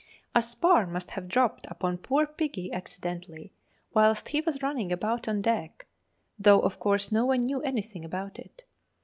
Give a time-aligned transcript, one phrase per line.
[0.33, 3.53] A spar must have dropped upon poor piggy accidentally
[3.93, 5.85] whilst he was running about on deck,
[6.39, 8.63] though of course no one knew anything about it.